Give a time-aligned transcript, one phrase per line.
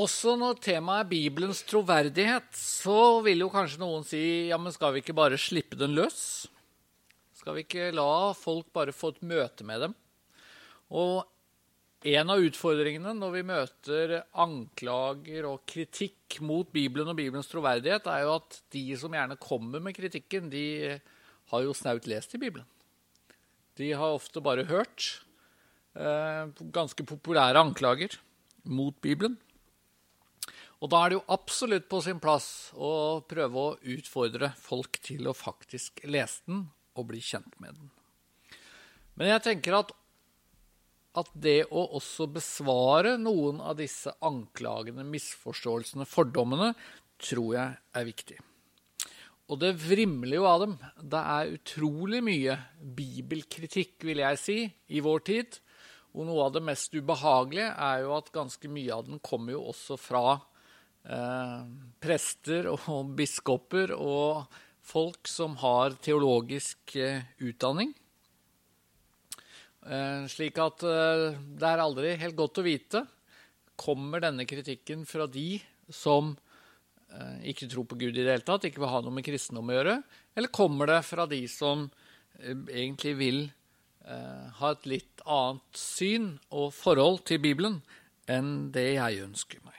[0.00, 4.94] Også når temaet er Bibelens troverdighet, så vil jo kanskje noen si ja, men skal
[4.94, 6.46] vi ikke bare slippe den løs?
[7.36, 9.96] Skal vi ikke la folk bare få et møte med dem?
[10.96, 11.26] Og
[12.10, 18.24] en av utfordringene når vi møter anklager og kritikk mot Bibelen og Bibelens troverdighet, er
[18.24, 20.96] jo at de som gjerne kommer med kritikken, de
[21.52, 22.68] har jo snaut lest i Bibelen.
[23.76, 25.10] De har ofte bare hørt
[25.92, 28.16] eh, ganske populære anklager
[28.64, 29.36] mot Bibelen.
[30.80, 35.28] Og da er det jo absolutt på sin plass å prøve å utfordre folk til
[35.28, 36.62] å faktisk lese den
[36.96, 37.90] og bli kjent med den.
[39.20, 39.92] Men jeg tenker at,
[41.20, 46.72] at det å også besvare noen av disse anklagene, misforståelsene, fordommene,
[47.20, 48.38] tror jeg er viktig.
[49.50, 50.76] Og det vrimler jo av dem.
[51.02, 54.60] Det er utrolig mye bibelkritikk, vil jeg si,
[54.94, 55.58] i vår tid.
[56.14, 59.66] Og noe av det mest ubehagelige er jo at ganske mye av den kommer jo
[59.74, 60.38] også fra
[61.08, 61.62] eh,
[62.02, 64.44] prester og biskoper og
[64.90, 67.92] folk som har teologisk eh, utdanning.
[69.86, 73.04] Eh, slik at det er aldri helt godt å vite.
[73.80, 75.54] Kommer denne kritikken fra de
[75.90, 76.34] som
[77.42, 79.74] ikke tror på Gud i det hele tatt, ikke vil ha noe med kristendom å
[79.74, 79.96] gjøre,
[80.38, 81.88] eller kommer det fra de som
[82.38, 83.40] egentlig vil
[84.60, 87.80] ha et litt annet syn og forhold til Bibelen
[88.30, 89.69] enn det jeg ønsker meg?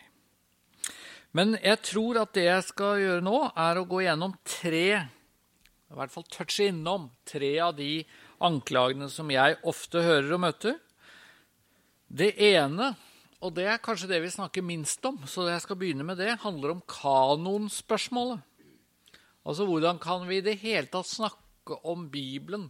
[1.37, 4.87] Men jeg tror at det jeg skal gjøre nå, er å gå gjennom tre,
[5.91, 8.03] i hvert fall touche innom tre av de
[8.43, 10.77] anklagene som jeg ofte hører og møter.
[12.11, 12.91] Det ene,
[13.39, 16.35] og det er kanskje det vi snakker minst om, så jeg skal begynne med det,
[16.43, 18.43] handler om kanonspørsmålet.
[19.47, 22.67] Altså hvordan kan vi i det hele tatt snakke om Bibelen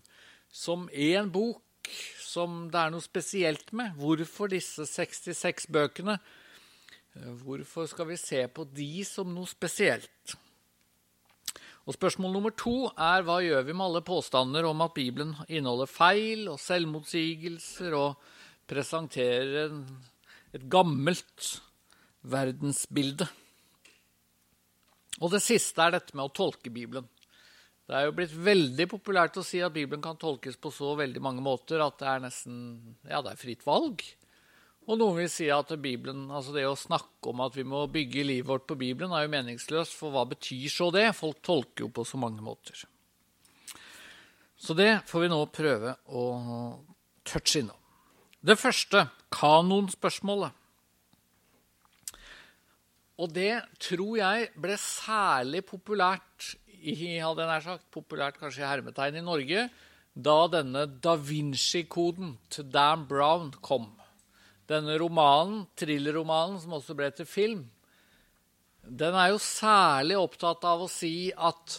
[0.53, 1.89] som én bok
[2.21, 3.97] som det er noe spesielt med?
[3.99, 6.19] Hvorfor disse 66 bøkene?
[7.11, 10.35] Hvorfor skal vi se på de som noe spesielt?
[11.83, 15.89] Og Spørsmål nummer to er hva gjør vi med alle påstander om at Bibelen inneholder
[15.89, 18.21] feil og selvmotsigelser og
[18.69, 19.73] presenterer
[20.55, 21.49] et gammelt
[22.21, 23.27] verdensbilde?
[25.21, 27.09] Og det siste er dette med å tolke Bibelen.
[27.89, 31.21] Det er jo blitt veldig populært å si at Bibelen kan tolkes på så veldig
[31.21, 32.61] mange måter at det er nesten
[33.03, 34.05] ja, det er fritt valg.
[34.91, 38.25] Og noen vil si at Bibelen, altså det å snakke om at vi må bygge
[38.27, 41.05] livet vårt på Bibelen, er jo meningsløst, for hva betyr så det?
[41.15, 42.81] Folk tolker jo på så mange måter.
[44.59, 46.23] Så det får vi nå prøve å
[47.23, 47.77] touche innom.
[48.43, 50.59] Det første kanonspørsmålet.
[53.21, 56.51] Og det tror jeg ble særlig populært
[56.81, 59.65] i, hadde jeg nær sagt, populært kanskje i hermetegn i Norge
[60.11, 63.87] da denne Da Vinci-koden til Dan Brown kom
[64.71, 67.63] denne romanen, thrillerromanen, som også ble til film,
[68.81, 71.75] den er jo særlig opptatt av å si at,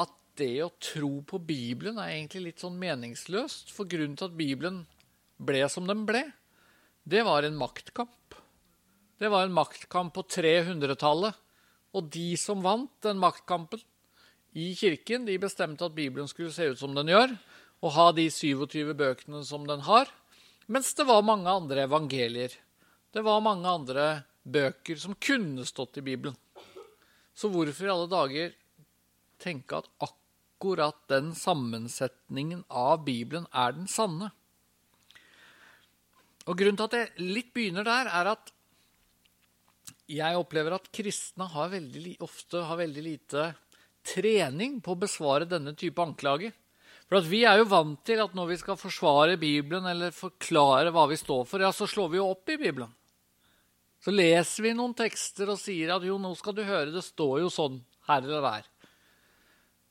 [0.00, 3.74] at det å tro på Bibelen er egentlig litt sånn meningsløst.
[3.74, 4.84] For grunnen til at Bibelen
[5.36, 6.24] ble som den ble,
[7.06, 8.38] det var en maktkamp.
[9.20, 11.36] Det var en maktkamp på 300-tallet.
[11.96, 13.80] Og de som vant den maktkampen
[14.56, 17.36] i kirken, de bestemte at Bibelen skulle se ut som den gjør,
[17.84, 20.08] og ha de 27 bøkene som den har.
[20.66, 22.54] Mens det var mange andre evangelier.
[23.14, 24.06] Det var mange andre
[24.42, 26.34] bøker som kunne stått i Bibelen.
[27.36, 28.56] Så hvorfor i alle dager
[29.42, 34.32] tenke at akkurat den sammensetningen av Bibelen er den sanne?
[36.46, 38.52] Og Grunnen til at jeg litt begynner der, er at
[40.06, 43.48] jeg opplever at kristne har veldig, ofte har veldig lite
[44.06, 46.54] trening på å besvare denne type anklager.
[47.06, 51.06] For Vi er jo vant til at når vi skal forsvare Bibelen eller forklare hva
[51.10, 52.90] vi står for, ja, så slår vi jo opp i Bibelen.
[54.02, 57.40] Så leser vi noen tekster og sier at jo, nå skal du høre, det står
[57.44, 57.78] jo sånn
[58.10, 58.66] her eller der.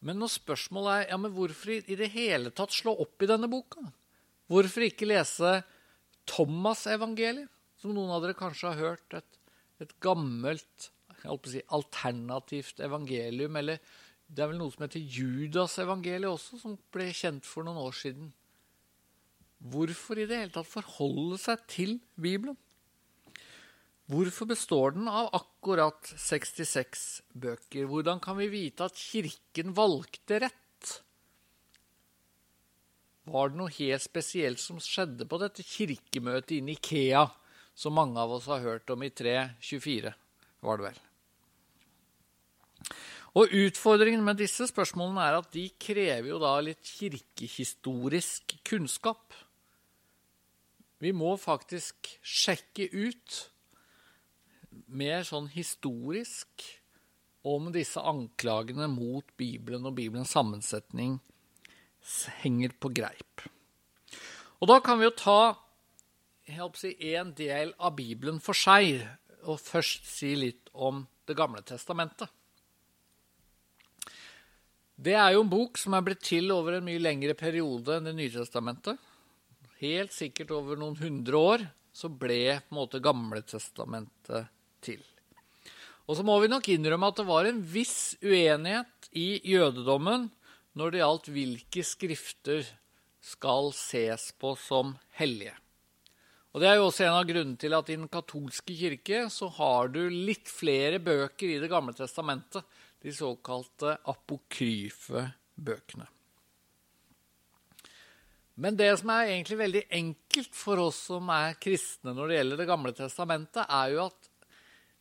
[0.06, 3.50] Men når spørsmålet er ja, men hvorfor i det hele tatt slå opp i denne
[3.52, 3.82] boka?
[4.52, 5.58] Hvorfor ikke lese
[6.30, 7.50] Thomas-evangeliet,
[7.82, 9.18] som noen av dere kanskje har hørt?
[9.18, 9.40] Et,
[9.82, 10.92] et gammelt
[11.50, 13.82] si, alternativt evangelium, eller
[14.28, 18.32] det er vel noe som heter Judasevangeliet også, som ble kjent for noen år siden.
[19.72, 22.58] Hvorfor i det hele tatt forholde seg til Bibelen?
[24.12, 27.88] Hvorfor består den av akkurat 66 bøker?
[27.90, 30.62] Hvordan kan vi vite at Kirken valgte rett?
[33.26, 37.26] Var det noe helt spesielt som skjedde på dette kirkemøtet i Nikea,
[37.74, 40.14] som mange av oss har hørt om i 324,
[40.62, 41.00] var det vel?
[43.36, 49.36] Og Utfordringen med disse spørsmålene er at de krever jo da litt kirkehistorisk kunnskap.
[51.04, 53.42] Vi må faktisk sjekke ut
[54.88, 56.64] mer sånn historisk
[57.46, 61.20] om disse anklagene mot Bibelen og Bibelens sammensetning
[62.42, 63.44] henger på greip.
[64.62, 65.40] Og da kan vi jo ta
[66.80, 69.04] si, en del av Bibelen for seg,
[69.46, 72.30] og først si litt om Det gamle testamentet.
[74.96, 78.08] Det er jo en bok som er blitt til over en mye lengre periode enn
[78.08, 79.00] Det nye testamentet.
[79.82, 81.66] Helt sikkert over noen hundre år
[81.96, 84.48] så ble på en måte Gamle testamentet
[84.84, 85.04] til.
[86.06, 90.30] Og så må vi nok innrømme at det var en viss uenighet i jødedommen
[90.76, 92.66] når det gjaldt hvilke skrifter
[93.26, 95.56] skal ses på som hellige.
[96.56, 99.50] Og Det er jo også en av grunnene til at i den katolske kirke så
[99.58, 102.64] har du litt flere bøker i Det gamle testamentet,
[103.06, 106.08] de såkalte apokryfe bøkene.
[108.56, 112.62] Men det som er egentlig veldig enkelt for oss som er kristne når det gjelder
[112.62, 114.30] Det gamle testamentet, er jo at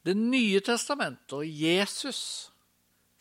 [0.05, 2.51] Det nye testamentet og Jesus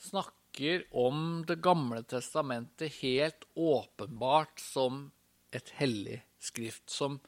[0.09, 5.05] snakker om Det gamle testamentet helt åpenbart som
[5.53, 7.21] et hellig skrift, som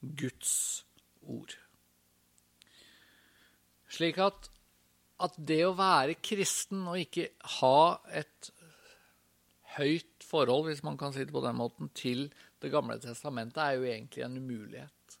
[0.00, 0.86] Guds
[1.20, 1.58] ord.
[3.92, 4.48] Slik at,
[5.22, 7.30] at det å være kristen og ikke
[7.60, 8.50] ha et
[9.76, 12.30] høyt forhold, hvis man kan si det på den måten, til
[12.62, 15.16] Det gamle testamentet, er jo egentlig en umulighet.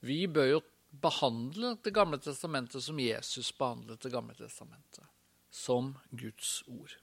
[0.00, 0.60] Vi bør jo
[1.02, 5.04] behandle Det gamle testamentet som Jesus behandlet Det gamle testamentet.
[5.50, 6.96] Som Guds ord.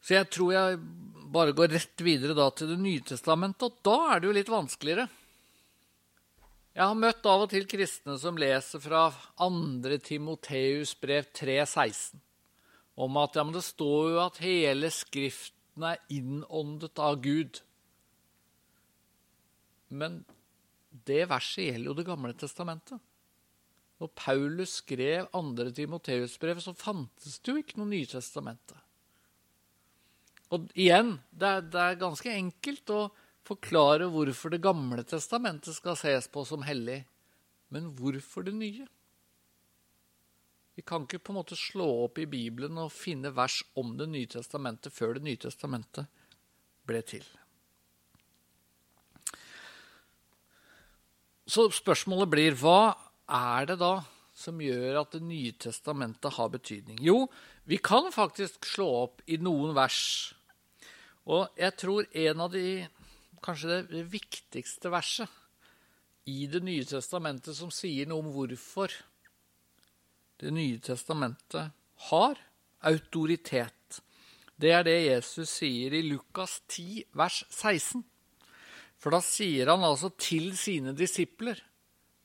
[0.00, 0.78] Så jeg tror jeg
[1.32, 4.52] bare går rett videre da til Det nye testamentet, og da er det jo litt
[4.52, 5.08] vanskeligere.
[6.80, 9.02] Jeg har møtt av og til kristne som leser fra
[9.36, 9.98] 2.
[10.00, 12.16] Timoteus brev 3,16
[13.04, 17.60] om at ja, det står jo at hele Skriften er innåndet av Gud.
[19.92, 20.22] Men
[21.04, 22.96] det verset gjelder jo Det gamle testamentet.
[24.00, 25.70] Når Paulus skrev 2.
[25.76, 28.80] Timoteus-brevet, så fantes det jo ikke noe Nytestamentet.
[30.48, 33.10] Og igjen, det er, det er, ganske enkelt å
[33.46, 37.04] forklare hvorfor Det gamle testamentet skal ses på som hellig,
[37.70, 38.86] men hvorfor det nye?
[40.76, 44.08] Vi kan ikke på en måte slå opp i Bibelen og finne vers om Det
[44.08, 46.06] nye testamentet før Det nye testamentet
[46.88, 47.26] ble til.
[51.50, 52.94] Så spørsmålet blir hva
[53.26, 54.00] er det da
[54.34, 57.00] som gjør at Det nye testamentet har betydning?
[57.02, 57.26] Jo,
[57.64, 60.30] vi kan faktisk slå opp i noen vers
[61.28, 62.64] og jeg tror en av de
[63.40, 65.28] Kanskje det viktigste verset
[66.28, 68.92] i Det nye testamentet som sier noe om hvorfor
[70.40, 71.72] Det nye testamentet
[72.10, 72.38] har
[72.88, 74.00] autoritet.
[74.60, 78.04] Det er det Jesus sier i Lukas 10, vers 16.
[79.00, 81.60] For da sier han altså til sine disipler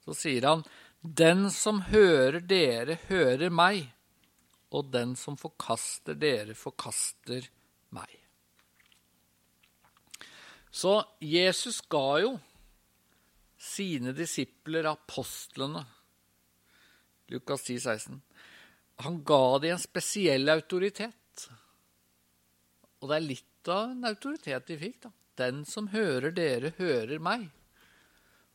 [0.04, 0.64] Så sier han
[1.00, 3.86] Den som hører dere, hører meg,
[4.76, 7.46] og den som forkaster dere, forkaster
[7.96, 8.25] meg.
[10.76, 12.34] Så Jesus ga jo
[13.56, 15.86] sine disipler, apostlene,
[17.32, 18.18] Lukas 10, 16,
[19.06, 21.46] han ga dem en spesiell autoritet.
[23.00, 24.98] Og det er litt av en autoritet de fikk.
[25.08, 25.12] da.
[25.40, 27.48] Den som hører dere, hører meg.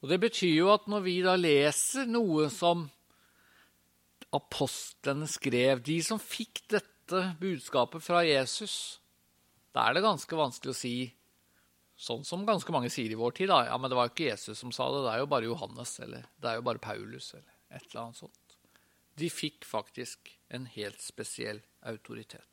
[0.00, 2.86] Og Det betyr jo at når vi da leser noe som
[4.32, 9.00] apostlene skrev, de som fikk dette budskapet fra Jesus,
[9.72, 10.94] da er det ganske vanskelig å si
[12.00, 13.50] Sånn som ganske mange sier i vår tid.
[13.52, 15.48] da, ja, men Det var jo ikke Jesus som sa det, det er jo bare
[15.50, 18.56] Johannes eller det er jo bare Paulus eller et eller annet sånt.
[19.20, 22.46] De fikk faktisk en helt spesiell autoritet.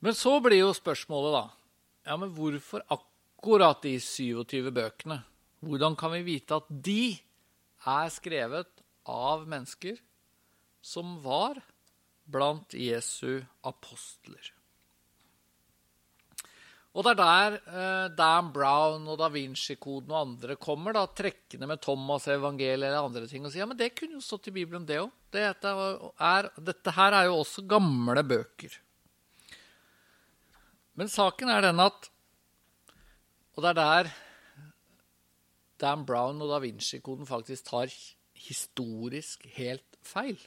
[0.00, 1.44] Men så blir jo spørsmålet, da
[2.08, 5.20] ja, men Hvorfor akkurat de 27 bøkene?
[5.60, 7.18] Hvordan kan vi vite at de
[7.84, 10.00] er skrevet av mennesker
[10.80, 11.60] som var
[12.24, 14.54] blant Jesu apostler?
[16.90, 21.68] Og det er der eh, Dan Brown og Da Vinci-koden og andre kommer, da, trekkende
[21.70, 24.54] med Thomas' evangeliet eller andre ting, og sier ja, men det kunne jo stått i
[24.56, 25.12] Bibelen, det òg.
[25.30, 25.74] Dette,
[26.66, 28.74] dette her er jo også gamle bøker.
[30.98, 32.10] Men saken er den at
[33.54, 34.10] Og det er der
[35.80, 37.92] Dan Brown og Da Vinci-koden faktisk tar
[38.34, 40.40] historisk helt feil.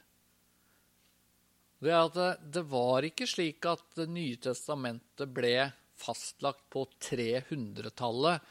[1.83, 5.71] Det er at det, det var ikke slik at Det nye testamentet ble
[6.03, 8.43] fastlagt på 300-tallet.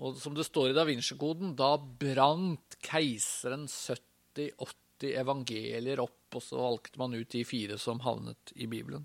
[0.00, 6.60] Og som det står i Da Vinci-koden, da brant keiseren 70-80 evangelier opp, og så
[6.60, 9.04] valgte man ut de fire som havnet i Bibelen.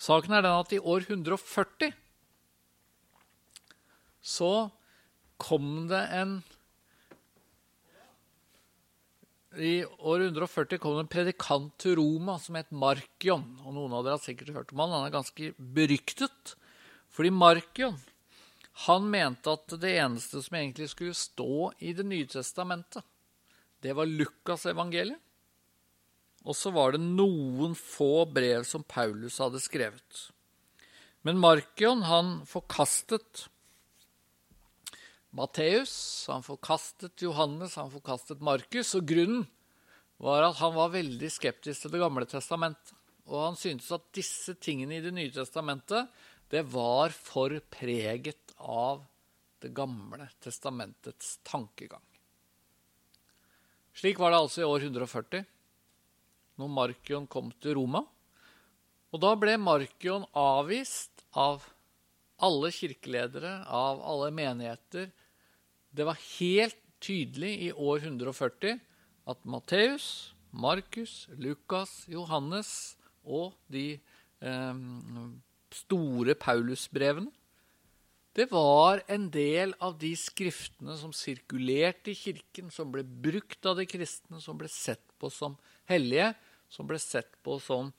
[0.00, 1.92] Saken er den at i år 140
[4.20, 4.70] så
[5.40, 6.40] kom det en
[9.60, 13.58] I år 140 kom det en predikant til Roma som het Markion.
[13.64, 14.92] og Noen av dere har sikkert hørt om han.
[14.94, 16.54] Han er ganske beryktet.
[17.10, 17.98] Fordi Markion
[18.86, 23.04] han mente at det eneste som egentlig skulle stå i Det nye testamentet,
[23.80, 25.18] det var Lukas evangeliet.
[26.48, 30.20] Og så var det noen få brev som Paulus hadde skrevet.
[31.20, 33.48] Men Markion han forkastet
[35.36, 35.92] Matteus,
[36.32, 38.94] han forkastet Johannes, han forkastet Markus.
[38.96, 39.44] Og grunnen
[40.20, 42.96] var at han var veldig skeptisk til Det gamle testamentet.
[43.30, 46.08] Og han syntes at disse tingene i Det nye testamentet
[46.50, 49.06] det var for preget av
[49.60, 52.00] Det gamle testamentets tankegang.
[53.92, 55.42] Slik var det altså i år 140,
[56.56, 58.00] når Markion kom til Roma.
[59.12, 61.66] Og da ble Markion avvist av
[62.40, 65.10] alle kirkeledere, av alle menigheter.
[65.92, 68.80] Det var helt tydelig i år 140
[69.28, 72.96] at Matteus, Markus, Lukas, Johannes
[73.28, 74.00] og de
[74.40, 74.74] eh,
[75.74, 77.30] store Paulusbrevene
[78.32, 83.80] det var en del av de skriftene som sirkulerte i kirken, som ble brukt av
[83.80, 85.56] de kristne, som ble sett på som
[85.90, 86.30] hellige,
[86.70, 87.90] som ble sett på som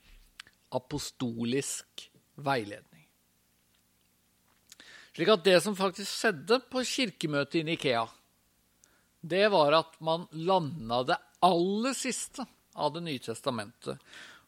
[0.72, 2.06] apostolisk
[2.40, 3.04] veiledning.
[5.12, 8.06] Slik at det som faktisk skjedde på kirkemøtet i Nikea,
[9.20, 14.00] det var at man landa det aller siste av Det nye testamentet.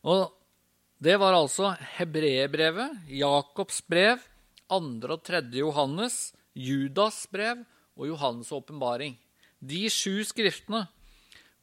[0.09, 0.33] Og
[1.02, 4.22] det var altså hebreerbrevet, Jakobs brev,
[4.72, 7.64] andre og tredje Johannes, Judas brev
[7.98, 9.16] og Johannes' åpenbaring.
[9.58, 10.86] De sju skriftene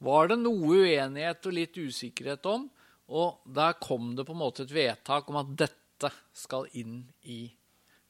[0.01, 2.67] var det noe uenighet og litt usikkerhet om,
[3.11, 7.43] og der kom det på en måte et vedtak om at dette skal inn i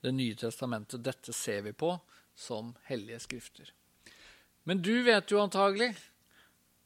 [0.01, 1.03] Det nye testamentet.
[1.05, 1.91] Dette ser vi på
[2.33, 3.67] som hellige skrifter.
[4.65, 5.91] Men du vet jo antagelig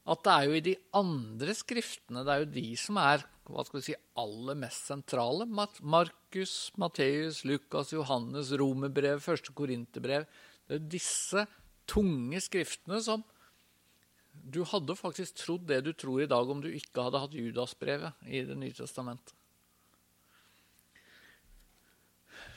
[0.04, 3.62] at det er jo i de andre skriftene det er jo de som er hva
[3.66, 5.46] skal vi si, aller mest sentrale.
[5.46, 10.26] Markus, Matteus, Lukas, Johannes, Romerbrev, første Korinterbrev.
[10.66, 11.46] Det er disse
[11.86, 13.24] tunge skriftene som
[14.36, 18.26] Du hadde faktisk trodd det du tror i dag om du ikke hadde hatt Judasbrevet
[18.28, 19.32] i Det nye testamentet.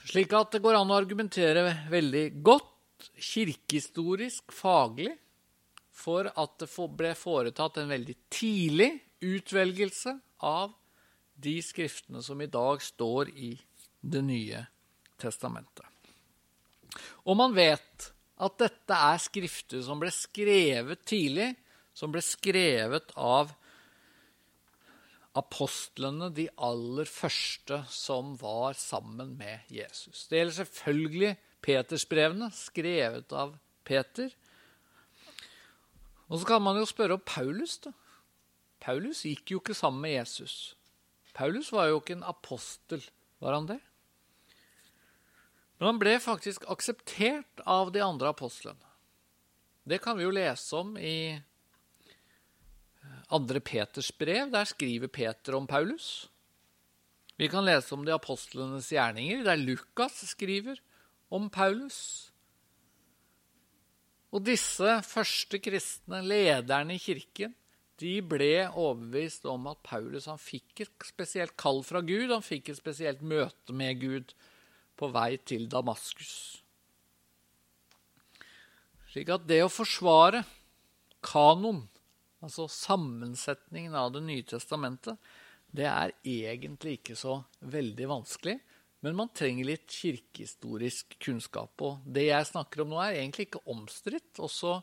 [0.10, 5.14] Slik at det går an å argumentere veldig godt kirkehistorisk, faglig,
[5.94, 8.90] for at det ble foretatt en veldig tidlig
[9.22, 10.16] utvelgelse
[10.50, 10.74] av
[11.40, 13.54] de skriftene som i dag står i
[14.00, 14.62] Det nye
[15.20, 15.84] testamentet.
[17.28, 21.52] Og man vet at dette er skrifter som ble skrevet tidlig,
[21.92, 23.52] som ble skrevet av
[25.40, 30.26] apostlene, de aller første som var sammen med Jesus.
[30.28, 34.32] Det gjelder selvfølgelig Petersbrevene, skrevet av Peter.
[36.30, 37.78] Og så kan man jo spørre om Paulus.
[37.84, 37.92] da.
[38.80, 40.78] Paulus gikk jo ikke sammen med Jesus.
[41.36, 43.04] Paulus var jo ikke en apostel,
[43.40, 43.80] var han det?
[45.80, 48.84] Men han ble faktisk akseptert av de andre apostlene.
[49.88, 54.52] Det kan vi jo lese om i eh, andre Peters brev.
[54.52, 56.28] Der skriver Peter om Paulus.
[57.40, 60.82] Vi kan lese om de apostlenes gjerninger, der Lukas skriver
[61.32, 62.30] om Paulus.
[64.36, 67.56] Og disse første kristne, lederne i kirken,
[68.00, 72.30] de ble overbevist om at Paulus han fikk et spesielt kall fra Gud.
[72.32, 74.34] Han fikk et spesielt møte med Gud
[75.00, 76.34] på vei til Damaskus.
[79.10, 80.44] Slik at det å forsvare
[81.26, 81.88] kanon,
[82.46, 85.18] altså sammensetningen av Det nye testamentet,
[85.76, 88.58] det er egentlig ikke så veldig vanskelig.
[89.06, 91.72] Men man trenger litt kirkehistorisk kunnskap.
[91.82, 94.42] Og det jeg snakker om nå, er egentlig ikke omstridt.
[94.44, 94.80] Også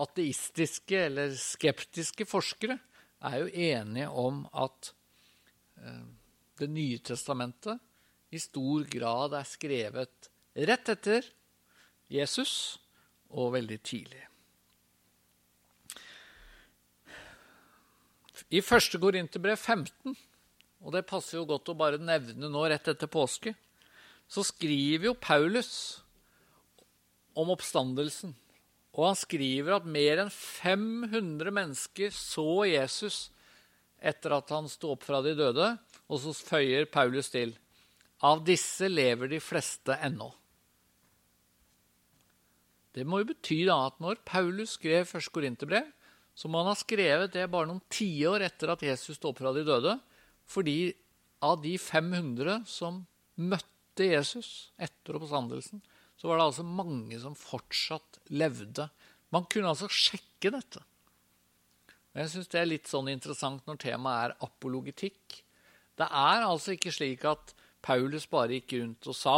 [0.00, 2.78] ateistiske eller skeptiske forskere
[3.28, 4.92] er jo enige om at
[5.82, 6.04] eh,
[6.58, 7.80] Det nye testamentet
[8.30, 11.26] i stor grad er skrevet rett etter
[12.12, 12.78] Jesus
[13.32, 14.20] og veldig tidlig.
[18.52, 20.14] I første Korinterbrev 15
[20.82, 23.54] og det passer jo godt å bare nevne nå rett etter påske,
[24.26, 26.02] så skriver jo Paulus
[27.38, 28.34] om oppstandelsen.
[28.92, 33.24] Og han skriver at mer enn 500 mennesker så Jesus
[34.02, 35.70] etter at han sto opp fra de døde.
[36.12, 37.54] Og så føyer Paulus til
[38.22, 40.28] av disse lever de fleste ennå.
[42.92, 45.88] Det må jo bety da at når Paulus skrev første Korinterbrev,
[46.36, 49.52] så må han ha skrevet det bare noen tiår etter at Jesus sto opp fra
[49.56, 49.96] de døde.
[50.48, 50.92] Fordi
[51.44, 53.02] av de 500 som
[53.40, 55.80] møtte Jesus etter oppstandelsen,
[56.22, 58.84] så var det altså mange som fortsatt levde.
[59.34, 60.78] Man kunne altså sjekke dette.
[62.14, 65.40] Jeg syns det er litt sånn interessant når temaet er apologitikk.
[65.98, 67.50] Det er altså ikke slik at
[67.82, 69.36] Paulus bare gikk rundt og sa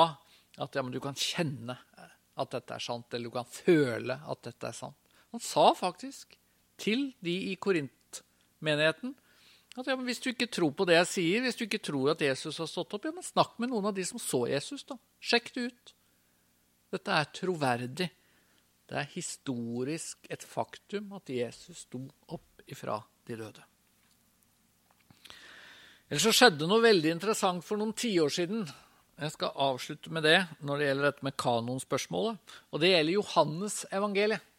[0.61, 1.79] at ja, du kan kjenne
[2.37, 5.17] at dette er sant, eller du kan føle at dette er sant.
[5.33, 6.37] Han sa faktisk
[6.77, 9.17] til de i Korint-menigheten
[9.81, 12.29] at ja, hvis du ikke tror på det jeg sier, hvis du ikke tror at
[12.29, 14.85] Jesus har stått opp, ja, men snakk med noen av de som så Jesus.
[14.85, 15.01] da.
[15.25, 15.94] Sjekk det ut.
[16.95, 18.07] Dette er troverdig.
[18.85, 22.05] Det er historisk et faktum at Jesus sto
[22.37, 23.65] opp ifra de døde.
[26.07, 28.67] Ellers så skjedde noe veldig interessant for noen tiår siden.
[29.19, 32.55] Jeg skal avslutte med det når det gjelder dette med kanonspørsmålet.
[32.71, 34.51] Og det gjelder Johannes evangeliet.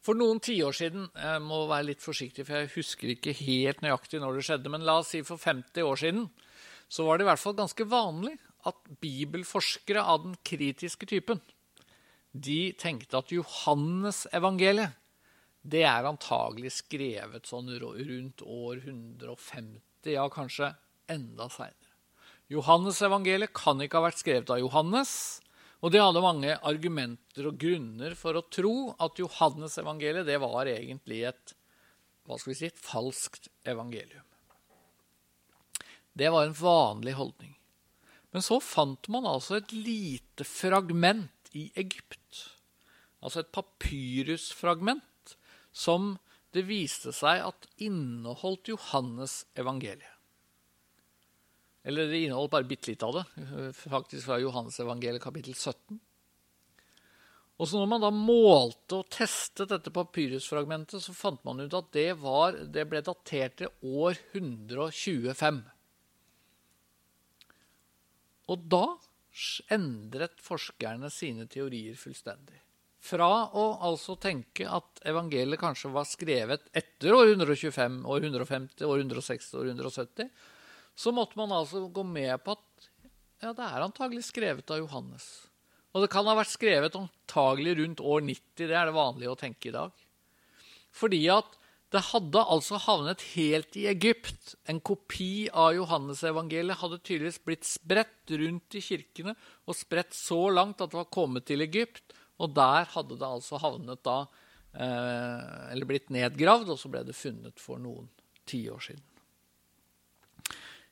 [0.00, 4.20] For noen tiår siden Jeg må være litt forsiktig, for jeg husker ikke helt nøyaktig
[4.22, 6.22] når det skjedde, men la oss si for 50 år siden,
[6.88, 8.32] så var det i hvert fall ganske vanlig
[8.68, 11.40] at bibelforskere av den kritiske typen
[12.32, 14.96] de tenkte at Johannes-evangeliet
[15.60, 20.70] det er antagelig skrevet sånn rundt år 150, ja, kanskje
[21.10, 21.90] enda seinere.
[22.50, 25.12] Johannes-evangeliet kan ikke ha vært skrevet av Johannes.
[25.84, 31.22] Og de hadde mange argumenter og grunner for å tro at Johannes-evangeliet det var egentlig
[31.28, 31.54] et,
[32.24, 34.24] hva skal vi si, et falskt evangelium.
[36.16, 37.54] Det var en vanlig holdning.
[38.30, 42.44] Men så fant man altså et lite fragment i Egypt.
[43.20, 45.34] Altså et papyrusfragment
[45.72, 46.14] som
[46.54, 50.16] det viste seg at inneholdt Johannes evangeliet.
[51.86, 53.24] Eller det inneholdt bare bitte litt av det,
[53.72, 55.96] faktisk fra Johannes evangeliet kapittel 17.
[57.60, 61.90] Og så når man da målte og testet dette papyrusfragmentet, så fant man ut at
[61.92, 65.60] det, var, det ble datert til år 125.
[68.50, 68.84] Og da
[69.70, 72.58] endret forskerne sine teorier fullstendig.
[73.00, 79.04] Fra å altså tenke at evangeliet kanskje var skrevet etter år 125, år 150, år
[79.06, 80.28] 160, år 170,
[81.00, 82.90] så måtte man altså gå med på at
[83.40, 85.30] ja, det er antagelig skrevet av Johannes.
[85.94, 88.42] Og det kan ha vært skrevet antagelig rundt år 90.
[88.60, 90.04] Det er det vanlige å tenke i dag.
[90.92, 91.56] Fordi at
[91.90, 94.54] det hadde altså havnet helt i Egypt.
[94.70, 99.34] En kopi av Johannesevangeliet hadde tydeligvis blitt spredt rundt i kirkene
[99.66, 102.14] og spredt så langt at det var kommet til Egypt.
[102.38, 104.20] Og der hadde det altså havnet da,
[104.72, 108.06] eh, eller blitt nedgravd, og så ble det funnet for noen
[108.46, 109.06] tiår siden.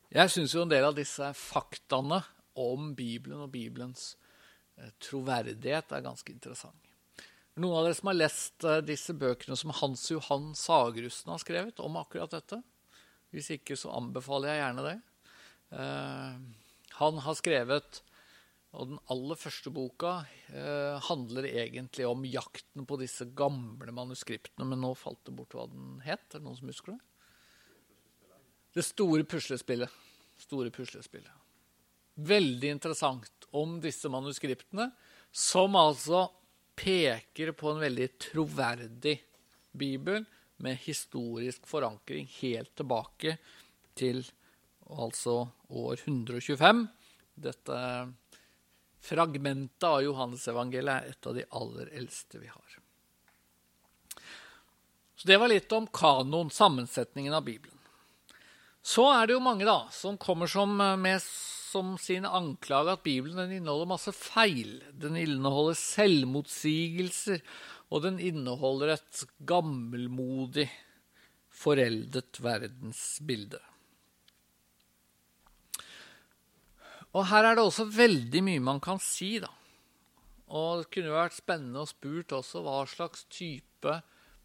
[0.08, 2.22] Jeg syns jo en del av disse faktaene
[2.58, 4.16] om Bibelen og Bibelens
[4.76, 6.87] eh, troverdighet er ganske interessante.
[7.58, 11.80] Noen av dere som har lest eh, disse bøkene som Hans Johan Sagrusten har skrevet
[11.82, 12.60] om akkurat dette?
[13.34, 14.98] Hvis ikke, så anbefaler jeg gjerne det.
[15.74, 16.36] Eh,
[17.00, 18.02] han har skrevet
[18.76, 20.12] og den aller første boka
[20.52, 24.66] eh, handler egentlig om jakten på disse gamle manuskriptene.
[24.68, 26.26] Men nå falt det bort hva den het.
[26.28, 27.00] Er det noen som husker det?
[28.76, 29.90] Det store puslespillet.
[30.38, 31.32] Store puslespillet.
[32.28, 34.90] Veldig interessant om disse manuskriptene,
[35.32, 36.26] som altså
[36.78, 39.16] peker på en veldig troverdig
[39.78, 40.24] bibel
[40.62, 43.36] med historisk forankring helt tilbake
[43.98, 44.22] til
[44.88, 46.86] altså år 125.
[47.38, 47.78] Dette
[49.08, 52.78] fragmentet av Johannesevangeliet er et av de aller eldste vi har.
[55.18, 57.74] Så Det var litt om kanon, sammensetningen av Bibelen.
[58.82, 61.20] Så er det jo mange da, som kommer som, eh, med
[61.68, 64.78] som sin anklage at Bibelen inneholder masse feil.
[64.96, 67.42] Den inneholder selvmotsigelser,
[67.92, 70.68] og den inneholder et gammelmodig,
[71.58, 73.60] foreldet verdensbilde.
[77.16, 79.50] Og her er det også veldig mye man kan si, da.
[80.48, 83.98] Og det kunne vært spennende å spurt også hva slags type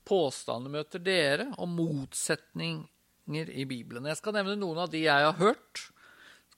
[0.07, 4.09] påstander møter dere, og motsetninger i Bibelen.
[4.09, 5.85] Jeg skal nevne noen av de jeg har hørt.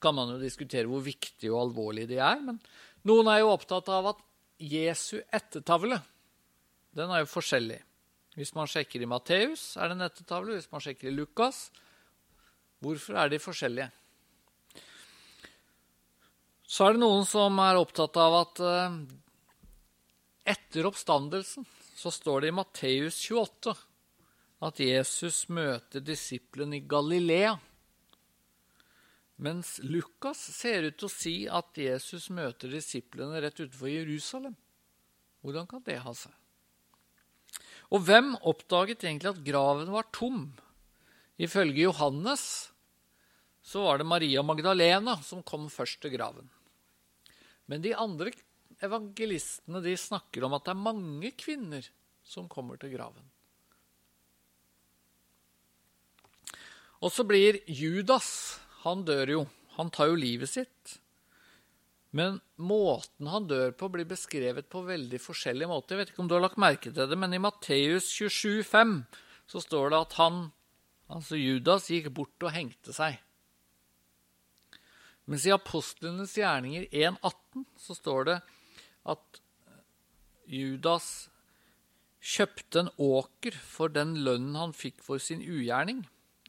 [0.02, 2.42] Kan man jo diskutere hvor viktige og alvorlige de er.
[2.42, 2.60] Men
[3.08, 4.22] noen er jo opptatt av at
[4.62, 6.00] Jesu ettertavle
[6.96, 7.76] den er jo forskjellig.
[8.36, 10.56] Hvis man sjekker i Matteus, er det en ettertavle.
[10.56, 11.68] Hvis man sjekker i Lukas
[12.84, 13.86] Hvorfor er de forskjellige?
[16.66, 18.98] Så er det noen som er opptatt av at eh,
[20.52, 21.64] etter oppstandelsen
[21.96, 23.72] så står det i Matteus 28
[24.66, 27.54] at Jesus møter disiplene i Galilea.
[29.36, 34.56] Mens Lukas ser ut til å si at Jesus møter disiplene rett utenfor Jerusalem.
[35.44, 36.32] Hvordan kan det ha seg?
[37.92, 40.48] Og hvem oppdaget egentlig at graven var tom?
[41.36, 42.72] Ifølge Johannes
[43.66, 46.48] så var det Maria Magdalena som kom først til graven.
[47.66, 48.32] Men de andre
[48.82, 51.86] evangelistene de snakker om at det er mange kvinner
[52.26, 53.24] som kommer til graven.
[57.04, 59.42] Og så blir Judas Han dør jo.
[59.76, 60.96] Han tar jo livet sitt.
[62.16, 65.96] Men måten han dør på, blir beskrevet på veldig forskjellige måter.
[65.96, 68.94] Jeg vet ikke om du har lagt merke til det, men i Matteus 27, 27,5
[69.50, 70.38] så står det at han,
[71.12, 73.20] altså Judas, gikk bort og hengte seg.
[75.26, 78.36] Mens i apostlenes gjerninger 1,18 så står det
[79.10, 79.40] at
[80.46, 81.28] Judas
[82.22, 86.04] kjøpte en åker for den lønnen han fikk for sin ugjerning.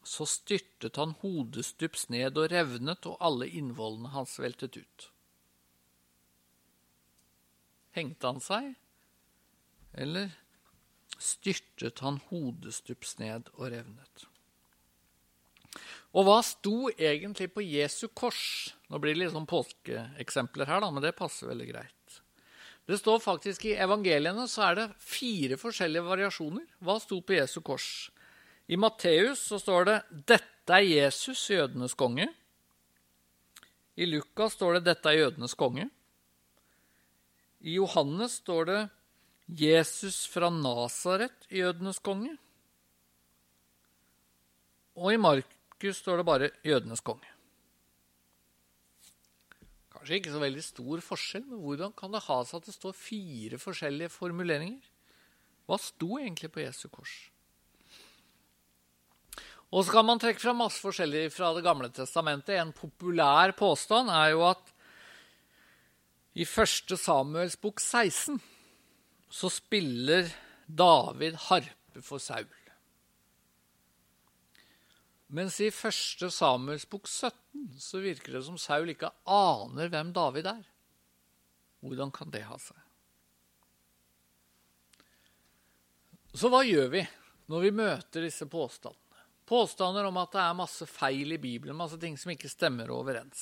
[0.07, 5.07] Så styrtet han hodestups ned og revnet, og alle innvollene hans veltet ut.
[7.97, 8.71] Hengte han seg,
[9.97, 10.31] eller
[11.19, 14.27] styrtet han hodestups ned og revnet?
[16.15, 18.73] Og hva sto egentlig på Jesu kors?
[18.87, 21.93] Nå blir det litt sånn påskeeksempler her, da, men det passer veldig greit.
[22.87, 26.63] Det står faktisk I evangeliene så er det fire forskjellige variasjoner.
[26.79, 28.07] Hva sto på Jesu kors?
[28.67, 32.27] I Matteus så står det 'Dette er Jesus, jødenes konge'.
[33.95, 35.89] I Lukas står det 'Dette er jødenes konge'.
[37.61, 38.89] I Johannes står det
[39.47, 42.35] 'Jesus fra Nasaret, jødenes konge'.
[44.97, 47.33] Og i Markus står det bare 'jødenes konge'.
[49.95, 52.91] Kanskje ikke så veldig stor forskjell, men hvordan kan det ha seg at det står
[52.93, 54.83] fire forskjellige formuleringer?
[55.65, 57.31] Hva sto egentlig på Jesu kors?
[59.67, 62.55] Og så kan man trekke fra masse forskjellig fra Det gamle testamentet.
[62.55, 64.73] En populær påstand er jo at
[66.37, 66.93] i 1.
[67.01, 68.37] Samuels bok 16
[69.33, 70.29] så spiller
[70.67, 72.45] David harpe for Saul.
[75.27, 76.29] Mens i 1.
[76.31, 80.61] Samuels bok 17 så virker det som Saul ikke aner hvem David er.
[81.83, 82.77] Hvordan kan det ha seg?
[86.37, 87.03] Så hva gjør vi
[87.49, 89.06] når vi møter disse påstandene?
[89.47, 93.41] Påstander om at det er masse feil i Bibelen, masse ting som ikke stemmer overens.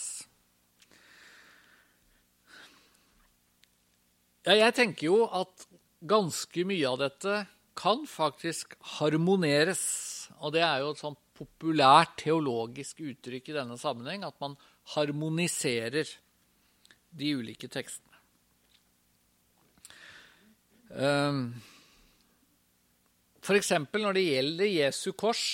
[4.46, 5.66] Ja, jeg tenker jo at
[6.06, 7.40] ganske mye av dette
[7.76, 9.86] kan faktisk harmoneres.
[10.40, 14.56] Og det er jo et sånn populært teologisk uttrykk i denne sammenheng, at man
[14.96, 16.08] harmoniserer
[17.16, 18.14] de ulike tekstene.
[20.96, 21.42] Ehm,
[23.44, 25.46] for eksempel når det gjelder Jesu kors,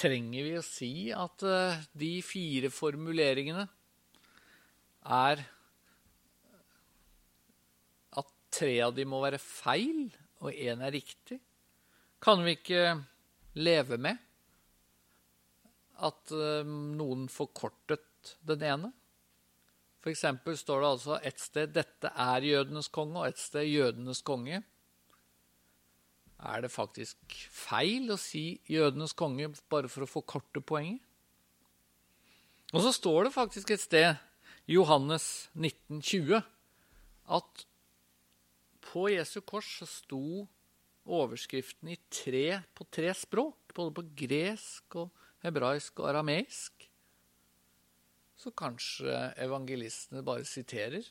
[0.00, 3.66] trenger vi å si at eh, de fire formuleringene
[5.16, 5.42] er
[8.20, 10.08] at tre av dem må være feil,
[10.40, 11.40] og én er riktig?
[12.20, 12.94] Kan vi ikke
[13.60, 14.16] leve med
[16.00, 18.92] at eh, noen forkortet den ene?
[20.00, 24.22] For eksempel står det altså et sted 'dette er jødenes konge', og et sted 'jødenes
[24.24, 24.62] konge'.
[26.40, 31.02] Er det faktisk feil å si 'jødenes konge' bare for å forkorte poenget?
[32.72, 34.16] Og så står det faktisk et sted
[34.66, 36.40] i Johannes 1920
[37.28, 37.64] at
[38.80, 40.24] på Jesu kors så sto
[41.10, 45.10] overskriften i tre, på tre språk, både på gresk og
[45.44, 46.86] hebraisk og arameisk.
[48.40, 51.04] Så kanskje evangelistene bare siterer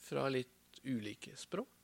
[0.00, 1.81] fra litt ulike språk.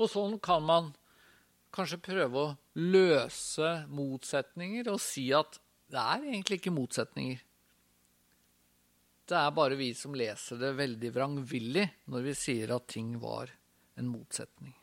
[0.00, 0.90] Og sånn kan man
[1.74, 5.60] kanskje prøve å løse motsetninger og si at
[5.90, 7.40] det er egentlig ikke motsetninger.
[9.30, 13.52] Det er bare vi som leser det veldig vrangvillig når vi sier at ting var
[14.00, 14.74] en motsetning.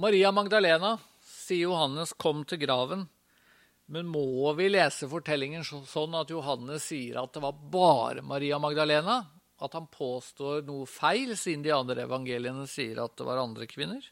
[0.00, 3.04] Maria Magdalena, sier Johannes, kom til graven.
[3.90, 9.18] Men må vi lese fortellingen sånn at Johannes sier at det var bare Maria Magdalena?
[9.60, 14.04] At han påstår noe feil, siden de andre evangeliene sier at det var andre kvinner?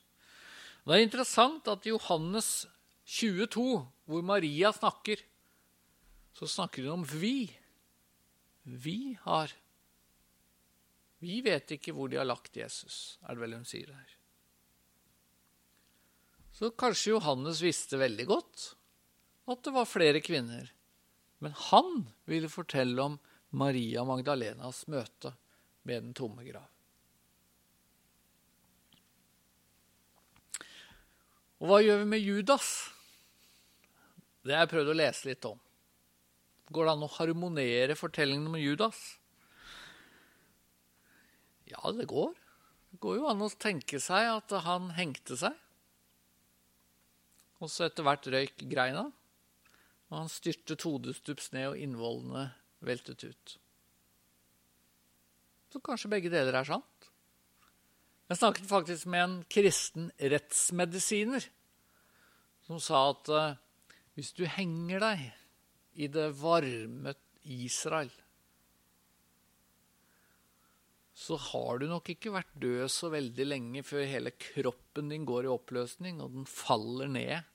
[0.85, 2.67] Det er interessant at i Johannes
[3.09, 3.65] 22,
[4.09, 5.21] hvor Maria snakker,
[6.37, 7.49] så snakker hun om vi.
[8.63, 9.53] Vi har
[11.19, 14.13] Vi vet ikke hvor de har lagt Jesus, er det vel hun sier her.
[16.55, 18.67] Så kanskje Johannes visste veldig godt
[19.51, 20.71] at det var flere kvinner.
[21.43, 23.19] Men han ville fortelle om
[23.51, 25.33] Maria Magdalenas møte
[25.89, 26.67] med den tomme grav.
[31.59, 32.67] Og hva gjør vi med Judas?
[34.45, 35.59] Det har jeg prøvd å lese litt om.
[36.69, 39.01] Går det an å harmonere fortellingen om Judas?
[41.69, 42.37] Ja, det går.
[42.93, 45.57] Det går jo an å tenke seg at han hengte seg.
[47.59, 49.09] Og så etter hvert røyk greina.
[50.09, 52.47] Og han styrtet hodestups ned, og innvollene
[52.85, 53.59] veltet ut.
[55.69, 57.09] Så kanskje begge deler er sant.
[58.29, 61.47] Jeg snakket faktisk med en kristen rettsmedisiner
[62.69, 63.57] som sa at uh,
[64.17, 65.23] hvis du henger deg
[66.05, 67.15] i det varme
[67.49, 68.11] Israel,
[71.19, 75.49] så har du nok ikke vært død så veldig lenge før hele kroppen din går
[75.49, 77.49] i oppløsning, og den faller ned.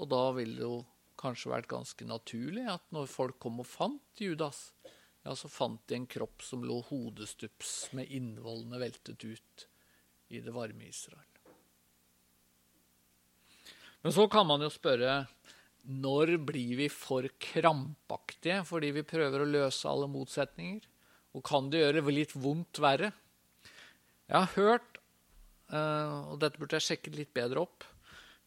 [0.00, 0.72] Og da vil jo
[1.24, 4.68] kanskje vært ganske naturlig at når folk kom og fant Judas,
[5.24, 9.68] ja, så fant de en kropp som lå hodestups med innvollene veltet ut
[10.34, 11.30] i det varme Israel.
[14.04, 15.22] Men så kan man jo spørre
[15.84, 20.84] når blir vi for krampaktige fordi vi prøver å løse alle motsetninger?
[21.34, 23.10] Og kan det gjøre litt vondt verre?
[24.28, 25.00] Jeg har hørt,
[25.72, 27.84] eh, og dette burde jeg sjekket litt bedre opp,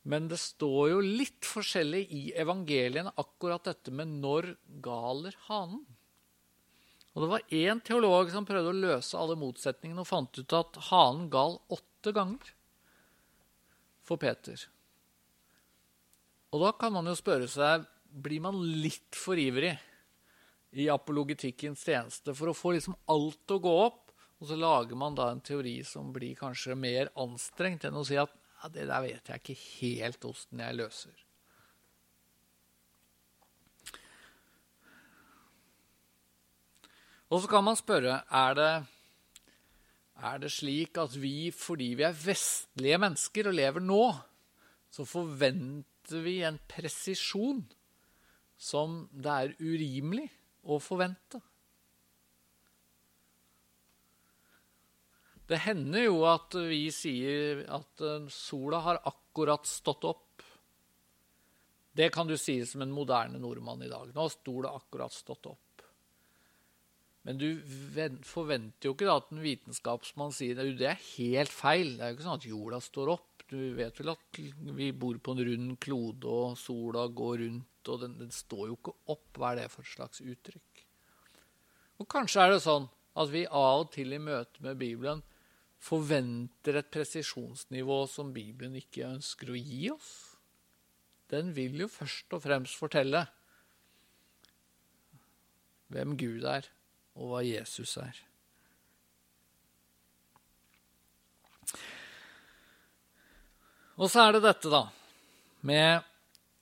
[0.08, 5.82] men det står jo litt forskjellig i evangeliene akkurat dette med når galer hanen.
[7.12, 10.80] Og det var én teolog som prøvde å løse alle motsetningene og fant ut at
[10.92, 12.54] hanen gal åtte ganger
[14.08, 14.64] for Peter.
[16.56, 19.74] Og da kan man jo spørre seg blir man litt for ivrig
[20.78, 24.04] i apologetikkens tjeneste for å få liksom alt å gå opp,
[24.40, 28.16] og så lager man da en teori som blir kanskje mer anstrengt enn å si
[28.22, 31.24] at ja, det der vet jeg ikke helt åssen jeg løser.
[37.28, 38.72] Og så kan man spørre er det,
[40.24, 44.04] er det slik at vi, fordi vi er vestlige mennesker og lever nå,
[44.90, 47.66] så forventer vi en presisjon
[48.58, 50.30] som det er urimelig
[50.64, 51.42] å forvente?
[55.48, 60.44] Det hender jo at vi sier at eh, sola har akkurat stått opp.
[61.98, 64.12] Det kan du si som en moderne nordmann i dag.
[64.12, 65.64] Nå har sola akkurat stått opp.
[67.28, 67.48] Men du
[68.24, 71.96] forventer jo ikke at en vitenskapsmann sier at det er helt feil.
[71.98, 73.44] Det er jo ikke sånn at jorda står opp.
[73.48, 74.40] Du vet vel at
[74.78, 78.78] vi bor på en rund klode, og sola går rundt, og den, den står jo
[78.78, 79.28] ikke opp.
[79.40, 80.84] Hva er det for et slags uttrykk?
[82.00, 85.24] Og kanskje er det sånn at vi av og til i møte med Bibelen
[85.84, 90.14] forventer et presisjonsnivå som Bibelen ikke ønsker å gi oss.
[91.32, 93.26] Den vil jo først og fremst fortelle
[95.94, 96.68] hvem Gud er
[97.18, 98.24] og hva Jesus er.
[103.98, 104.84] Og så er det dette, da,
[105.66, 106.06] med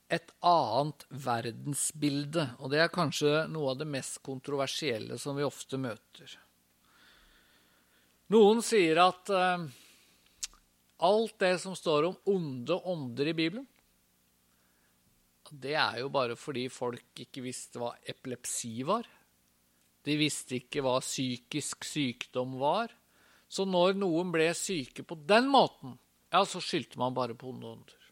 [0.08, 2.46] et annet verdensbilde.
[2.62, 6.32] Og det er kanskje noe av det mest kontroversielle som vi ofte møter.
[8.34, 9.66] Noen sier at uh,
[11.06, 13.66] alt det som står om onde ånder i Bibelen,
[15.50, 19.06] det er jo bare fordi folk ikke visste hva epilepsi var.
[20.02, 22.90] De visste ikke hva psykisk sykdom var.
[23.46, 25.94] Så når noen ble syke på den måten,
[26.34, 28.06] ja, så skyldte man bare på onde ånder.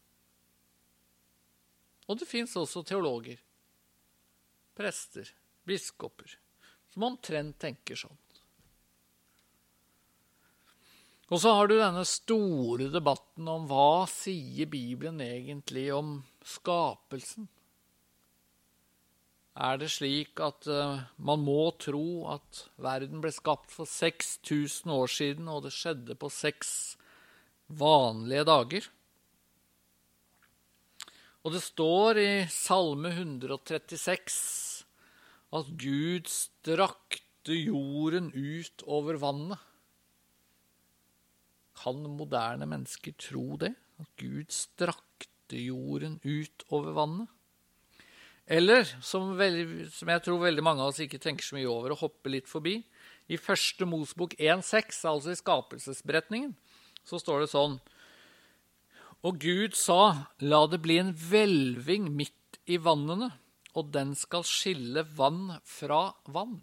[2.07, 3.39] Og det fins også teologer,
[4.77, 5.27] prester,
[5.67, 6.37] biskoper,
[6.93, 8.15] som omtrent tenker sånn.
[11.33, 17.47] Og så har du denne store debatten om hva sier Bibelen egentlig om skapelsen?
[19.55, 25.11] er det slik at uh, man må tro at verden ble skapt for 6000 år
[25.11, 26.97] siden, og det skjedde på seks
[27.71, 28.89] vanlige dager.
[31.45, 34.35] Og det står i Salme 136
[35.55, 39.61] at Gud strakte jorden ut over vannet.
[41.85, 43.75] Kan moderne mennesker tro det?
[44.01, 47.29] At Gud strakte jorden ut over vannet?
[48.45, 51.95] Eller, som, veldig, som, jeg tror veldig mange av oss ikke tenker så mye over
[51.95, 52.77] og hopper litt forbi,
[53.25, 56.51] i første Mosbok 1,6, altså i skapelsesberetningen,
[57.05, 57.79] så står det sånn
[59.25, 63.31] Og Gud sa, la det bli en hvelving midt i vannene,
[63.73, 66.59] og den skal skille vann fra vann.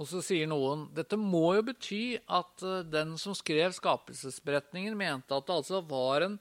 [0.00, 5.36] Og så sier noen dette må jo bety at eh, den som skrev skapelsesberetningen, mente
[5.36, 6.38] at det altså var en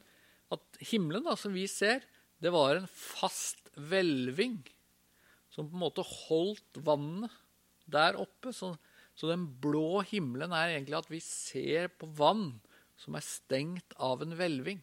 [0.50, 2.06] at himmelen, da, som vi ser,
[2.42, 4.64] det var en fast hvelving
[5.54, 7.36] som på en måte holdt vannet
[7.90, 8.54] der oppe.
[8.56, 8.72] Så,
[9.14, 12.62] så, den blå himmelen er egentlig at vi ser på vann
[13.00, 14.82] som er stengt av en hvelving.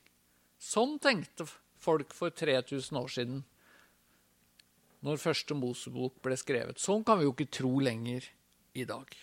[0.63, 1.49] Sånn tenkte
[1.83, 3.45] folk for 3000 år siden,
[5.05, 6.81] når første Mosebok ble skrevet.
[6.83, 8.25] Sånn kan vi jo ikke tro lenger
[8.77, 9.15] i dag.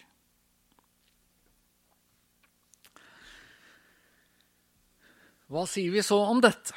[5.54, 6.74] Hva sier vi så om dette?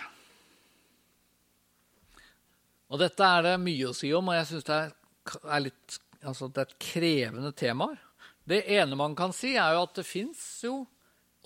[2.92, 4.80] Og dette er det mye å si om, og jeg syns det,
[6.22, 7.88] altså det, er et krevende tema.
[8.46, 10.84] Det ene man kan si, er jo at det fins jo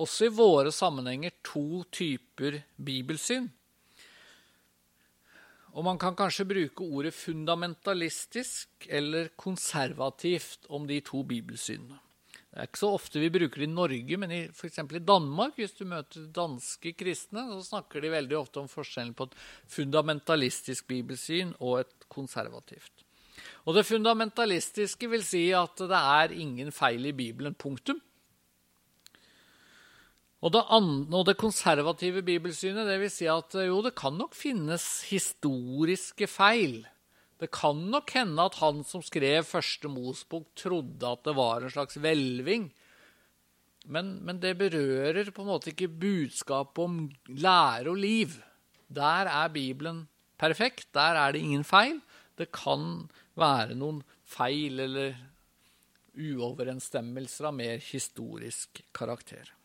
[0.01, 3.49] også i våre sammenhenger to typer bibelsyn.
[5.71, 12.01] Og man kan kanskje bruke ordet fundamentalistisk eller konservativt om de to bibelsynene.
[12.51, 14.81] Det er ikke så ofte vi bruker det i Norge, men f.eks.
[14.83, 19.29] i Danmark, hvis du møter danske kristne, så snakker de veldig ofte om forskjellen på
[19.29, 19.37] et
[19.71, 23.07] fundamentalistisk bibelsyn og et konservativt.
[23.71, 27.55] Og det fundamentalistiske vil si at det er ingen feil i Bibelen.
[27.55, 28.01] Punktum.
[30.41, 34.87] Og det, og det, konservative bibelsynet det vil si at jo, det kan nok finnes
[35.11, 36.81] historiske feil.
[37.41, 41.73] Det kan nok hende at han som skrev første Mosbok, trodde at det var en
[41.73, 42.71] slags hvelving.
[43.89, 46.99] Men, men, det berører på en måte ikke budskapet om
[47.29, 48.41] lære og liv.
[48.89, 50.07] Der er Bibelen
[50.41, 50.89] perfekt.
[50.97, 52.01] Der er det ingen feil.
[52.37, 55.17] Det kan være noen feil eller
[56.17, 59.60] uoverensstemmelser av mer historisk karakter.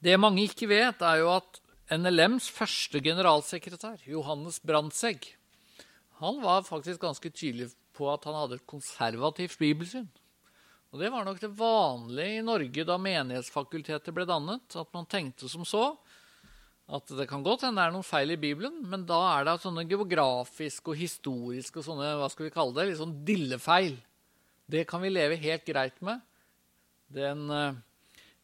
[0.00, 1.60] Det mange ikke vet, er jo at
[1.92, 5.26] NLMs første generalsekretær, Johannes Brandtzæg,
[6.20, 10.08] han var faktisk ganske tydelig på at han hadde et konservativt bibelsyn.
[10.90, 14.74] Og Det var nok det vanlige i Norge da menighetsfakultetet ble dannet.
[14.74, 15.94] At man tenkte som så
[16.90, 19.60] at det kan godt hende det er noen feil i Bibelen, men da er det
[19.62, 23.94] sånne geografiske og historiske og sånne hva skal vi kalle det, litt sånn dillefeil.
[24.66, 26.18] Det kan vi leve helt greit med.
[27.14, 27.78] Den eh,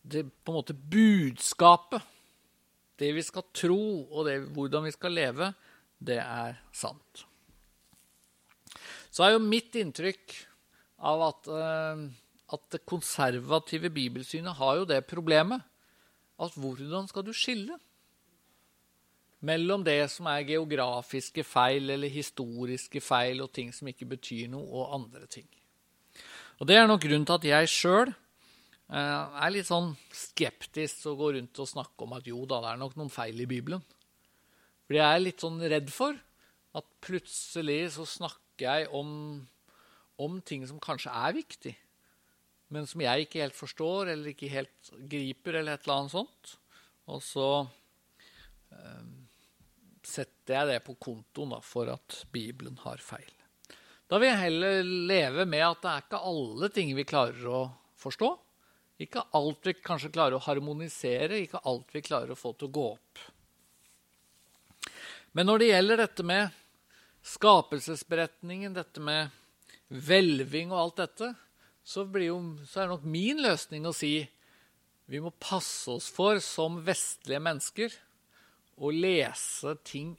[0.06, 2.04] det på en måte budskapet,
[2.96, 5.50] det vi skal tro, og det, hvordan vi skal leve,
[5.98, 7.26] det er sant.
[9.10, 10.34] Så er jo mitt inntrykk
[11.08, 12.04] av at, uh,
[12.52, 15.64] at det konservative bibelsynet har jo det problemet
[16.36, 17.78] at hvordan skal du skille
[19.46, 24.64] mellom det som er geografiske feil eller historiske feil og ting som ikke betyr noe,
[24.64, 25.46] og andre ting.
[26.60, 28.14] Og Det er nok grunnen til at jeg sjøl
[28.86, 32.60] jeg eh, er litt sånn skeptisk å gå rundt og snakke om at jo da,
[32.62, 33.82] det er nok noen feil i Bibelen.
[34.86, 36.14] Fordi jeg er litt sånn redd for
[36.78, 39.10] at plutselig så snakker jeg om,
[40.22, 41.74] om ting som kanskje er viktig,
[42.70, 46.54] men som jeg ikke helt forstår eller ikke helt griper, eller et eller annet sånt.
[47.10, 47.50] Og så
[48.70, 49.04] eh,
[50.06, 53.34] setter jeg det på kontoen da, for at Bibelen har feil.
[54.06, 57.62] Da vil jeg heller leve med at det er ikke alle ting vi klarer å
[57.98, 58.36] forstå.
[59.02, 62.76] Ikke alt vi kanskje klarer å harmonisere, ikke alt vi klarer å få til å
[62.76, 63.24] gå opp.
[65.36, 66.54] Men når det gjelder dette med
[67.26, 69.34] skapelsesberetningen, dette med
[69.92, 71.34] hvelving og alt dette,
[71.86, 74.14] så, jo, så er det nok min løsning å si
[75.06, 77.92] vi må passe oss for som vestlige mennesker
[78.76, 80.16] å lese ting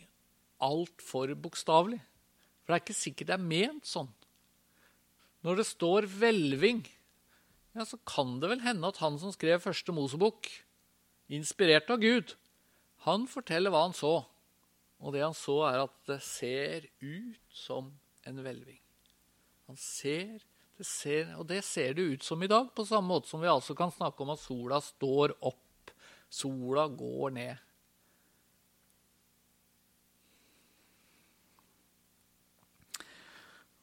[0.64, 2.00] altfor bokstavelig.
[2.64, 4.08] For det er ikke sikkert det er ment sånn.
[5.44, 6.86] Når det står hvelving,
[7.78, 10.50] ja, så kan det vel hende at han som skrev første Mosebok,
[11.30, 12.34] inspirert av Gud,
[13.06, 14.16] han forteller hva han så.
[14.98, 17.92] Og det han så, er at det ser ut som
[18.26, 18.80] en hvelving.
[19.70, 20.42] Han ser,
[20.80, 23.52] det ser, Og det ser det ut som i dag, på samme måte som vi
[23.52, 25.94] altså kan snakke om at sola står opp,
[26.30, 27.64] sola går ned.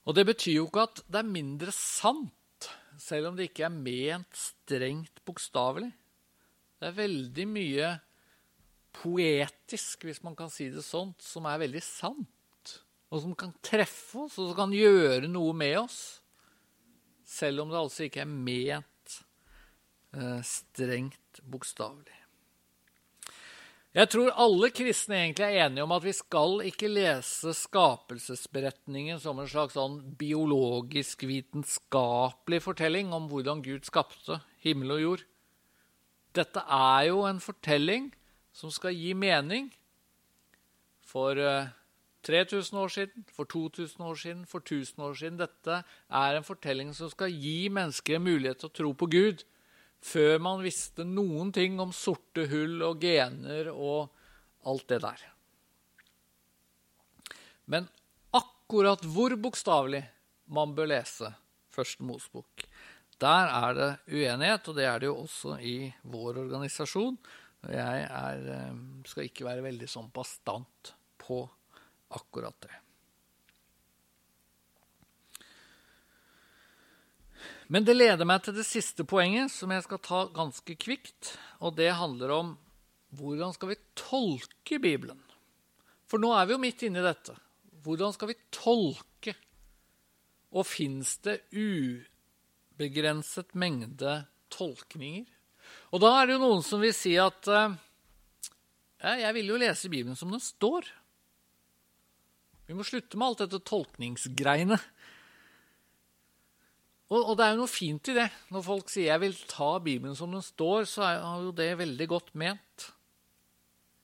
[0.04, 2.34] Og det betyr jo ikke at det er mindre sant
[3.04, 5.90] selv om det ikke er ment strengt bokstavelig.
[6.80, 7.90] Det er veldig mye
[8.94, 12.74] poetisk, hvis man kan si det sånt, som er veldig sant.
[13.12, 16.00] Og som kan treffe oss, og som kan gjøre noe med oss.
[17.28, 19.18] Selv om det altså ikke er ment
[20.16, 22.23] eh, strengt bokstavelig.
[23.94, 29.38] Jeg tror alle kristne egentlig er enige om at vi skal ikke lese skapelsesberetningen som
[29.38, 35.22] en slags sånn biologisk, vitenskapelig fortelling om hvordan Gud skapte himmel og jord.
[36.34, 38.10] Dette er jo en fortelling
[38.50, 39.70] som skal gi mening
[41.06, 41.38] for
[42.26, 45.38] 3000 eh, år siden, for 2000 år siden, for 1000 år siden.
[45.38, 49.46] Dette er en fortelling som skal gi mennesker en mulighet til å tro på Gud
[50.04, 54.10] før man visste noen ting om sorte hull og gener og
[54.68, 55.22] alt det der.
[57.72, 57.88] Men
[58.36, 60.02] akkurat hvor bokstavelig
[60.52, 61.32] man bør lese
[61.74, 62.68] Første Mosebok,
[63.18, 67.16] der er det uenighet, og det er det jo også i vår organisasjon.
[67.66, 68.76] Jeg er, eh,
[69.10, 71.40] skal ikke være veldig sånn bastant på
[72.14, 72.83] akkurat det.
[77.72, 81.38] Men det leder meg til det siste poenget, som jeg skal ta ganske kvikt.
[81.64, 82.58] Og det handler om
[83.14, 85.20] hvordan skal vi tolke Bibelen?
[86.10, 87.34] For nå er vi jo midt inne i dette.
[87.84, 89.34] Hvordan skal vi tolke?
[90.54, 95.26] Og fins det ubegrenset mengde tolkninger.
[95.94, 97.74] Og da er det jo noen som vil si at eh,
[99.00, 100.86] ja, jeg vil jo lese Bibelen som den står.
[102.68, 104.78] Vi må slutte med alt dette tolkningsgreiene.
[107.12, 108.28] Og, og, det er jo noe fint i det.
[108.54, 112.08] Når folk sier 'jeg vil ta Bibelen som den står', så er jo det veldig
[112.08, 112.92] godt ment.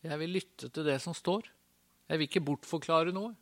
[0.04, 1.48] Jeg vil lytte til det som står.
[2.08, 3.34] Jeg vil ikke bortforklare noe.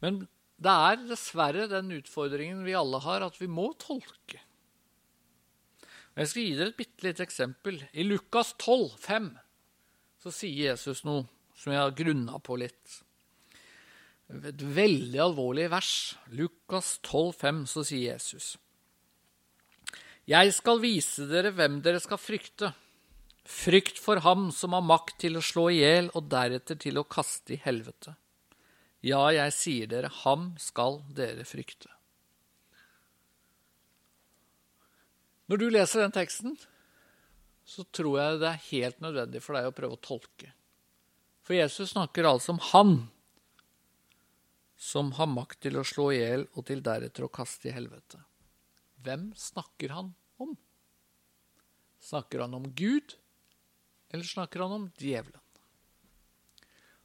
[0.00, 0.26] Men
[0.60, 4.40] det er dessverre den utfordringen vi alle har, at vi må tolke.
[6.14, 7.80] Jeg skal gi dere et bitte lite eksempel.
[7.92, 9.30] I Lukas 12, 5,
[10.22, 11.26] så sier Jesus noe
[11.58, 13.00] som jeg har grunna på litt.
[14.32, 15.92] Et veldig alvorlig vers.
[16.32, 18.54] Lukas 12, 5, så sier Jesus.
[20.24, 22.72] Jeg skal vise dere hvem dere skal frykte.
[23.44, 27.04] Frykt for ham som har makt til å slå i hjel og deretter til å
[27.04, 28.14] kaste i helvete.
[29.04, 31.90] Ja, jeg sier dere, ham skal dere frykte.
[35.52, 36.54] Når du leser den teksten,
[37.68, 40.54] så tror jeg det er helt nødvendig for deg å prøve å tolke.
[41.44, 42.94] For Jesus snakker altså om han
[44.84, 48.18] som har makt til å slå i hjel og til deretter å kaste i helvete.
[49.04, 50.52] Hvem snakker han om?
[52.04, 53.14] Snakker han om Gud,
[54.12, 55.40] eller snakker han om djevelen?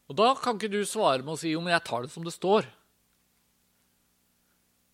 [0.10, 2.26] Og da kan ikke du svare med å si jo, men jeg tar det som
[2.26, 2.68] det står.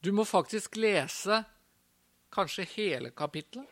[0.04, 1.42] Du må faktisk lese
[2.36, 3.66] kanskje hele kapittelet.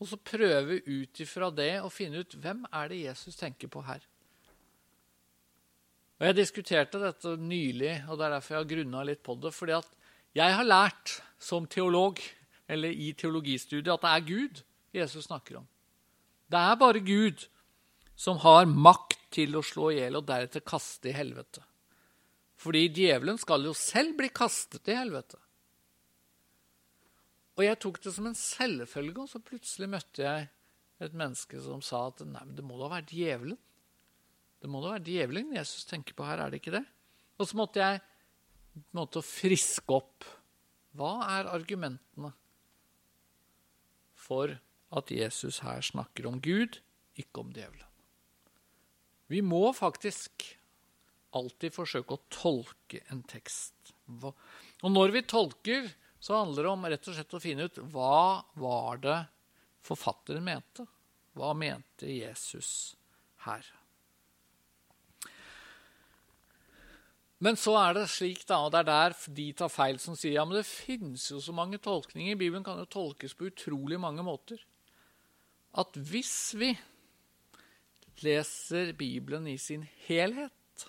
[0.00, 3.84] Og så prøve ut ifra det å finne ut hvem er det Jesus tenker på
[3.86, 4.02] her.
[6.16, 9.52] Og Jeg diskuterte dette nylig, og det er derfor jeg har grunna litt på det.
[9.52, 9.88] fordi at
[10.34, 12.20] jeg har lært som teolog,
[12.68, 14.62] eller i teologistudiet, at det er Gud
[14.92, 15.66] Jesus snakker om.
[16.50, 17.46] Det er bare Gud
[18.16, 21.62] som har makt til å slå i hjel og deretter kaste i helvete.
[22.56, 25.36] Fordi djevelen skal jo selv bli kastet i helvete.
[27.56, 30.48] Og jeg tok det som en selvfølge, og så plutselig møtte jeg
[31.04, 33.58] et menneske som sa at nei, men det må da være djevelen.
[34.62, 36.84] Det må da være djevelen Jesus tenker på her, er det ikke det?
[37.36, 38.00] Og så måtte jeg
[38.96, 40.24] måtte friske opp.
[40.96, 42.32] Hva er argumentene
[44.16, 44.56] for
[44.96, 46.80] at Jesus her snakker om Gud,
[47.20, 47.84] ikke om djevelen?
[49.26, 50.46] Vi må faktisk
[51.36, 53.92] alltid forsøke å tolke en tekst.
[54.06, 55.88] Og når vi tolker,
[56.22, 59.18] så handler det om rett og slett å finne ut hva var det
[59.86, 60.86] forfatteren mente.
[61.36, 62.70] Hva mente Jesus
[63.44, 63.66] her?
[67.44, 70.38] Men så er det slik, da, og det er der de tar feil, som sier
[70.38, 72.38] ja, men det finnes jo så mange tolkninger.
[72.40, 74.62] Bibelen kan jo tolkes på utrolig mange måter.
[75.76, 76.70] At hvis vi
[78.24, 80.86] leser Bibelen i sin helhet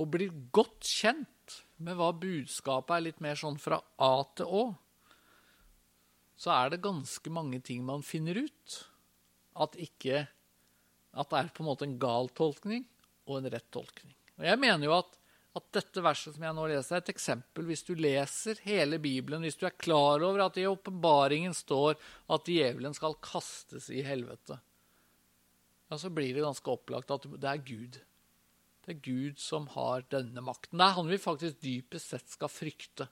[0.00, 4.62] og blir godt kjent med hva budskapet er, litt mer sånn fra A til Å,
[6.40, 8.78] så er det ganske mange ting man finner ut.
[9.60, 10.22] At, ikke,
[11.12, 12.86] at det er på en måte en gal tolkning
[13.28, 14.14] og en rett tolkning.
[14.40, 15.16] Og Jeg mener jo at,
[15.60, 17.66] at dette verset som jeg nå leser, er et eksempel.
[17.68, 21.98] Hvis du leser hele Bibelen, hvis du er klar over at i åpenbaringen står
[22.32, 24.56] at djevelen skal kastes i helvete,
[25.90, 27.98] ja, så blir det ganske opplagt at det er Gud.
[28.86, 30.78] Det er Gud som har denne makten.
[30.78, 33.10] Det er han vi faktisk dypest sett skal frykte.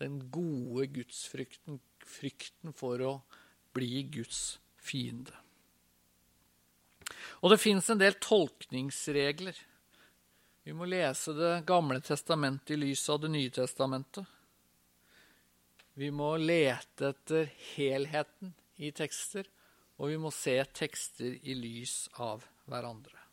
[0.00, 3.14] Den gode gudsfrykten, frykten for å
[3.74, 5.34] bli Guds fiende.
[7.42, 9.58] Og det fins en del tolkningsregler.
[10.64, 14.24] Vi må lese Det gamle testamentet i lys av Det nye testamentet.
[15.94, 19.46] Vi må lete etter helheten i tekster
[19.98, 23.23] og vi må se tekster i lys av hverandre.